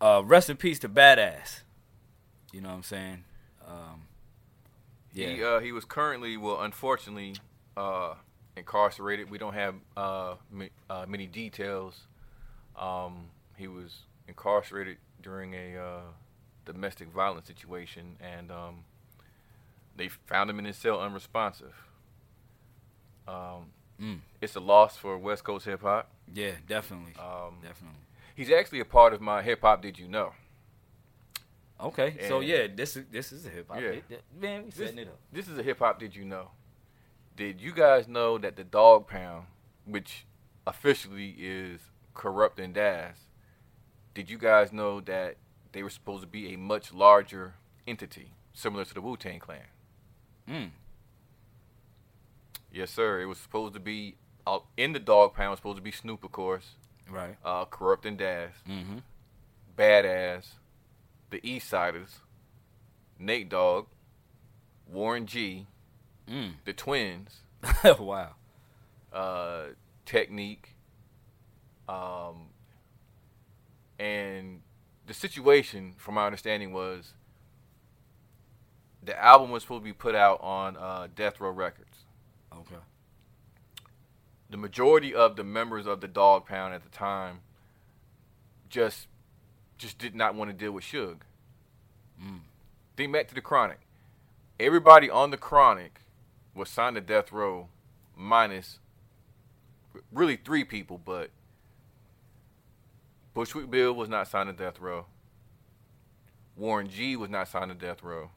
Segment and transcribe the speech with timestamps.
[0.00, 1.60] uh, rest in peace to Bad Azz.
[2.52, 3.24] You know what I'm saying?
[3.66, 4.02] Um,
[5.12, 5.28] yeah.
[5.28, 7.34] He uh, he was currently, well, unfortunately,
[7.76, 8.14] uh,
[8.56, 9.30] incarcerated.
[9.30, 10.34] We don't have uh,
[10.88, 12.06] uh, many details.
[12.76, 13.26] Um,
[13.56, 16.00] he was incarcerated during a uh,
[16.64, 18.84] domestic violence situation, and um,
[19.96, 21.74] they found him in his cell unresponsive.
[23.28, 24.20] Um, Mm.
[24.40, 26.10] It's a loss for West Coast hip hop.
[26.32, 27.98] yeah, definitely, Um, definitely.
[28.34, 29.82] He's actually a part of my hip hop.
[29.82, 30.32] Did you know?
[31.82, 33.80] Okay, so yeah, this is this is a hip hop.
[33.80, 34.18] Yeah.
[34.38, 35.18] Man, we This, setting it up.
[35.32, 35.98] this is a hip hop.
[35.98, 36.50] Did you know?
[37.36, 39.46] Did you guys know that the Dog Pound,
[39.86, 40.26] which
[40.66, 41.80] officially is
[42.14, 43.16] Kurupt and Daz,
[44.12, 45.36] did you guys know that
[45.72, 47.54] they were supposed to be a much larger
[47.86, 49.60] entity, similar to the Wu Tang Clan?
[50.46, 50.70] Mm.
[52.70, 53.20] Yes, sir.
[53.22, 55.46] It was supposed to be uh, in the Dog Pound.
[55.46, 56.74] It Was supposed to be Snoop, of course,
[57.10, 57.36] Right.
[57.44, 58.98] uh, Kurupt and Daz, Mm-hmm.
[59.76, 60.46] Bad Azz,
[61.30, 62.18] the Eastsidaz,
[63.18, 63.86] Nate Dogg,
[64.90, 65.66] Warren G,
[66.28, 66.52] Mm.
[66.64, 67.40] the Twins.
[67.98, 68.34] wow.
[69.12, 69.62] uh,
[70.06, 70.58] Techniec,
[71.88, 72.46] um,
[73.98, 74.60] and
[75.06, 77.14] the situation, from my understanding, was
[79.02, 82.04] the album was supposed to be put out on uh, Death Row Records.
[82.54, 82.76] Okay.
[84.50, 87.40] The majority of the members of the Dog Pound at the time
[88.68, 89.06] just
[89.78, 91.20] just did not want to deal with Suge.
[92.22, 92.40] Mm.
[92.96, 93.80] Think back to the Chronic.
[94.58, 96.00] Everybody on the Chronic
[96.54, 97.68] was signed to Death Row,
[98.14, 98.78] minus
[100.12, 101.30] really three people, but
[103.32, 105.06] Bushwick Bill was not signed to Death Row.
[106.56, 108.30] Warren G was not signed to Death Row,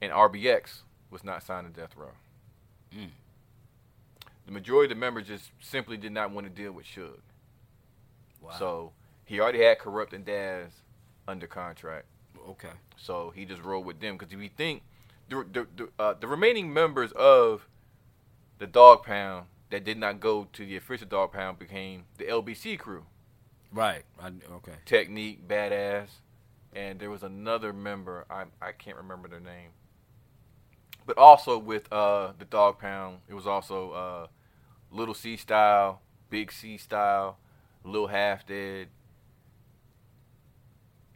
[0.00, 2.12] and RBX was not signed to Death Row.
[2.92, 3.10] Mm.
[4.48, 7.20] The majority of the members just simply did not want to deal with Suge.
[8.40, 8.52] Wow.
[8.58, 8.92] So
[9.26, 10.70] he already had Kurupt and Daz
[11.28, 12.06] under contract.
[12.48, 12.70] okay.
[12.96, 14.84] So he just rolled with them because if you think
[15.28, 17.68] the the the, uh, the remaining members of
[18.58, 22.78] the Dog Pound that did not go to the official Dog Pound became the LBC
[22.78, 23.04] crew,
[23.70, 24.04] Right.
[24.18, 24.72] I, okay.
[24.86, 26.08] Techniec, Badass,
[26.74, 29.72] and there was another member I I can't remember their name.
[31.04, 34.26] But also with uh the Dog Pound, it was also uh
[34.90, 36.00] Little C Style,
[36.30, 37.38] Big C Style,
[37.84, 38.88] Little Half Dead,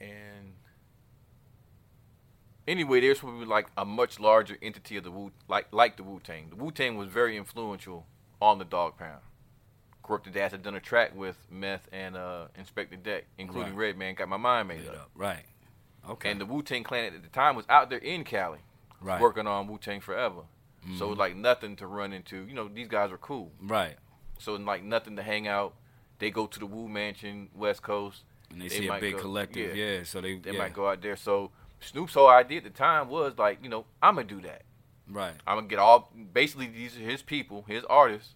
[0.00, 0.54] and
[2.66, 6.20] anyway, there's be like a much larger entity of the Wu, like like the Wu
[6.22, 6.48] Tang.
[6.50, 8.06] The Wu Tang was very influential
[8.40, 9.20] on the Dog Pound.
[10.02, 13.86] Corrupted Ass had done a track with Meth and uh, Inspectah Deck, including Right.
[13.88, 14.14] Redman.
[14.16, 14.94] Got my mind made Made up.
[14.96, 15.10] up.
[15.14, 15.44] Right.
[16.10, 16.30] Okay.
[16.32, 18.58] And the Wu Tang Clan at the time was out there in Cali,
[19.00, 19.20] right.
[19.20, 20.40] working on Wu Tang Forever.
[20.98, 21.10] So Mhm.
[21.10, 22.44] was like nothing to run into.
[22.46, 23.52] You know, these guys are cool.
[23.60, 23.96] Right.
[24.38, 25.74] So like nothing to hang out.
[26.18, 28.24] They go to the Wu Mansion, West Coast.
[28.50, 29.76] And they, They see a big go- collective.
[29.76, 29.98] yeah.
[29.98, 30.02] Yeah.
[30.04, 30.36] So they.
[30.38, 30.58] They yeah.
[30.58, 31.16] might go out there.
[31.16, 34.62] So Snoop's whole idea at the time was like, you know, I'm gonna do that.
[35.08, 35.34] Right.
[35.46, 36.12] I'm gonna get all.
[36.32, 38.34] Basically, these are his people, his artists.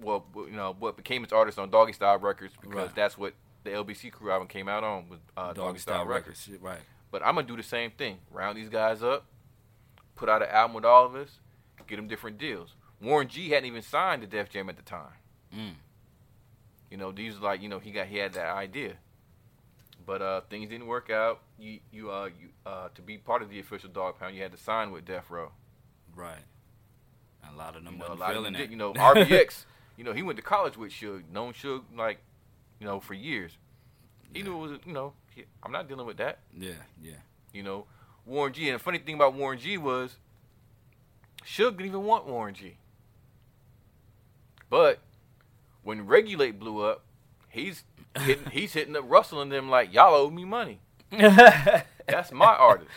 [0.00, 2.94] Well, you know, what became his artists on Doggy Style Records because Right.
[2.94, 3.34] that's what
[3.64, 6.48] the LBC crew album came out on with uh, Doggy Style Records.
[6.60, 6.80] Right.
[7.12, 8.18] But I'm gonna do the same thing.
[8.30, 9.26] Round these guys up,
[10.16, 11.38] put out an album with all of us,
[11.86, 12.74] get them different deals.
[13.00, 15.14] Warren G hadn't even signed to Def Jam at the time.
[15.54, 15.74] Mm.
[16.90, 18.94] You know, these like you know he got he had that idea,
[20.06, 21.40] but uh, things didn't work out.
[21.58, 24.52] You you uh you uh to be part of the official Dog Pound, you had
[24.52, 25.50] to sign with Death Row.
[26.14, 26.42] Right.
[27.44, 28.70] And a lot of them You know, a wasn't feeling that.
[28.70, 29.64] You know, RBX.
[29.96, 32.18] you know, he went to college with Suge, known Suge like,
[32.78, 33.56] you know, for years.
[34.32, 34.44] He Yeah.
[34.46, 36.38] knew it was you know he, I'm not dealing with that.
[36.56, 36.72] Yeah.
[37.02, 37.14] Yeah.
[37.52, 37.86] You know,
[38.26, 38.68] Warren G.
[38.68, 40.16] And the funny thing about Warren G was,
[41.44, 42.76] Suge didn't even want Warren G.
[44.70, 45.00] But
[45.82, 47.02] when Regulate blew up,
[47.48, 47.84] he's
[48.18, 50.80] hitting, he's hitting up Russell and them like, y'all owe me money.
[51.10, 52.90] That's my artist.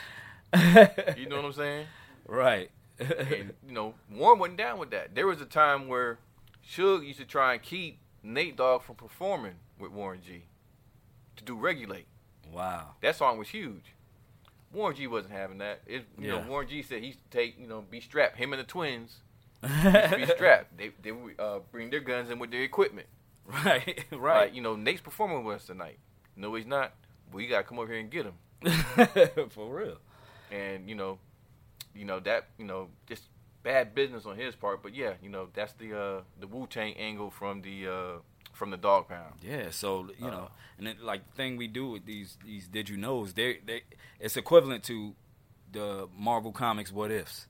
[1.17, 1.85] You know what I'm saying?
[2.28, 2.72] right.
[2.97, 5.13] And you know, Warren wasn't down with that.
[5.16, 6.17] There was a time where
[6.66, 10.44] Suge used to try and keep Nate Dogg from performing with Warren G.
[11.35, 12.06] To do Regulate.
[12.53, 12.91] wow.
[13.01, 13.94] That song was huge.
[14.73, 15.81] Warren G wasn't having that.
[15.85, 16.41] It, you Yeah.
[16.41, 18.38] know, Warren G said he used to take, you know, be strapped.
[18.38, 19.17] Him and the twins
[19.62, 19.67] be
[20.35, 20.77] strapped.
[20.77, 23.07] They they uh, bring their guns in with their equipment.
[23.47, 24.03] right.
[24.12, 24.53] Like, Right.
[24.53, 26.00] you know, Nate's performing with us tonight.
[26.35, 26.94] No, he's not.
[27.35, 28.35] You gotta come over here and get him.
[29.50, 29.97] For real.
[30.51, 31.19] And you know,
[31.94, 33.23] you know that you know just
[33.63, 34.81] bad business on his part.
[34.83, 38.11] But yeah, you know that's the uh, the Wu Tang angle from the uh,
[38.56, 39.36] from the Dog Pound.
[39.42, 42.68] Yeah, so you Uh, know, and then, like the thing we do with these these
[42.68, 43.84] did you knows, they they
[44.19, 45.16] it's equivalent to
[45.72, 47.48] the Marvel Comics what ifs,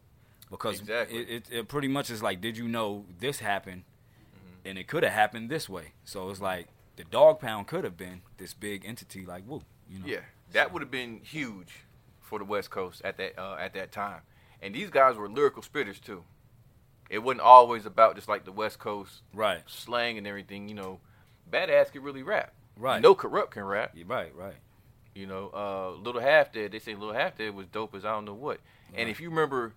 [0.50, 1.18] because Exactly.
[1.20, 4.68] it, it, it pretty much is like did you know this happened, Mm-hmm.
[4.70, 5.94] and it could have happened this way.
[6.04, 9.62] So it's like the Dog Pound could have been this big entity like Wu.
[9.90, 10.06] You know?
[10.08, 10.22] Yeah,
[10.54, 11.86] that would have been huge
[12.22, 14.22] for the West Coast at that uh, at that time.
[14.62, 16.24] And these guys were lyrical spitters too.
[17.10, 19.62] It wasn't always about just like the West Coast Right.
[19.68, 20.68] slang and everything.
[20.70, 21.00] You know,
[21.50, 22.54] Bad Azz can really rap.
[22.78, 23.02] Right.
[23.02, 23.92] No Kurupt can rap.
[23.96, 24.36] Yeah, Right.
[24.36, 24.56] Right.
[25.14, 26.72] You know, uh, Little Half Dead.
[26.74, 28.60] They say Little Half Dead was dope as I don't know what.
[28.94, 29.74] And if you remember,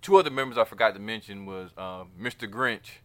[0.00, 2.50] two other members I forgot to mention was um, Mr.
[2.50, 3.00] Grinch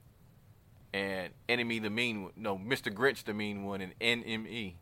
[0.93, 2.23] and Enemy the Mean.
[2.23, 2.31] One.
[2.37, 2.93] No, Mr.
[2.93, 4.75] Grinch the Mean One and NME.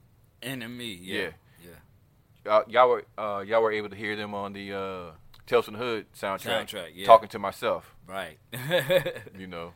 [0.44, 1.00] NME.
[1.02, 1.30] Yeah.
[1.64, 2.52] Yeah.
[2.52, 5.12] uh, y'all were uh, y'all were able to hear them on the uh,
[5.51, 6.65] The Hood soundtrack.
[6.65, 7.06] Soundtrack, yeah.
[7.06, 8.38] Talking to myself, Right.
[9.38, 9.74] you know.